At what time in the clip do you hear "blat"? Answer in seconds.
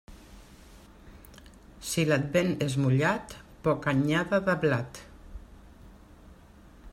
4.65-5.03